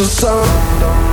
the 0.00 0.06
sun. 0.06 1.09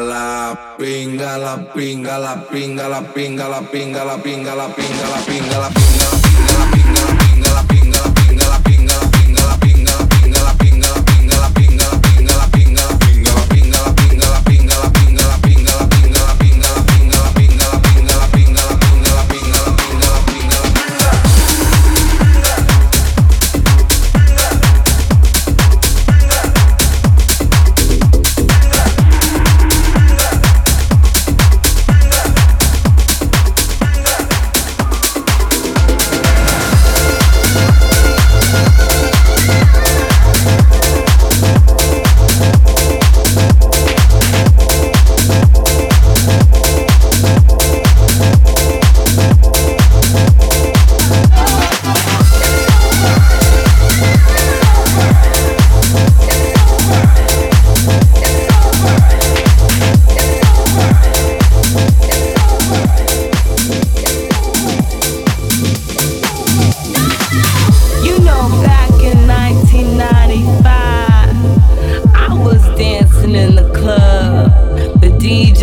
La 0.00 0.76
pinga, 0.78 1.38
la 1.38 1.72
pinga, 1.74 2.18
la 2.18 2.48
pinga, 2.50 2.88
la 2.88 3.02
pinga, 3.12 3.48
la 3.48 3.60
pinga, 3.60 4.04
la 4.04 4.16
pinga, 4.16 4.54
la 4.54 4.68
pinga, 4.68 5.08
la 5.08 5.18
pinga, 5.26 5.58
la 5.58 5.68
pinga. 5.68 6.13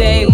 day 0.02 0.31